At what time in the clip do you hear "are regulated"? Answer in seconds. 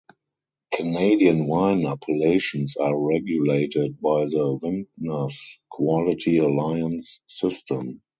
2.75-4.01